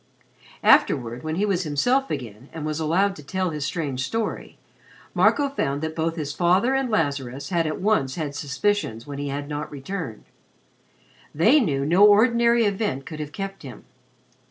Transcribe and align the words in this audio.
Afterward, 0.63 1.21
when 1.21 1.35
he 1.35 1.45
was 1.45 1.61
himself 1.61 2.09
again 2.09 2.49
and 2.53 2.65
was 2.65 2.79
allowed 2.79 3.15
to 3.17 3.23
tell 3.23 3.51
his 3.51 3.65
strange 3.65 4.03
story, 4.03 4.57
Marco 5.13 5.47
found 5.47 5.81
that 5.81 5.95
both 5.95 6.15
his 6.15 6.33
father 6.33 6.73
and 6.73 6.89
Lazarus 6.89 7.49
had 7.49 7.67
at 7.67 7.79
once 7.79 8.15
had 8.15 8.33
suspicions 8.33 9.05
when 9.05 9.19
he 9.19 9.27
had 9.29 9.47
not 9.47 9.69
returned. 9.71 10.23
They 11.35 11.59
knew 11.59 11.85
no 11.85 12.03
ordinary 12.03 12.65
event 12.65 13.05
could 13.05 13.19
have 13.19 13.31
kept 13.31 13.61
him. 13.61 13.83